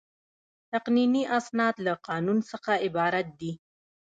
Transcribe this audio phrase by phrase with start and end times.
[0.71, 3.51] تقنیني اسناد له قانون څخه عبارت دي.